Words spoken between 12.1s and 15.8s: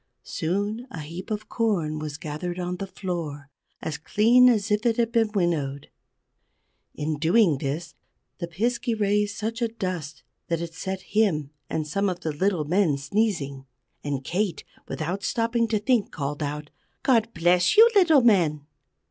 the little men sneezing. And Kate, without stopping to